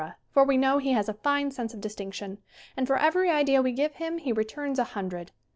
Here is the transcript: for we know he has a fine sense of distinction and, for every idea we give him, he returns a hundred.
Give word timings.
for 0.31 0.43
we 0.43 0.57
know 0.57 0.79
he 0.79 0.93
has 0.93 1.07
a 1.07 1.13
fine 1.13 1.51
sense 1.51 1.75
of 1.75 1.79
distinction 1.79 2.39
and, 2.75 2.87
for 2.87 2.97
every 2.97 3.29
idea 3.29 3.61
we 3.61 3.71
give 3.71 3.93
him, 3.97 4.17
he 4.17 4.31
returns 4.31 4.79
a 4.79 4.83
hundred. 4.95 5.31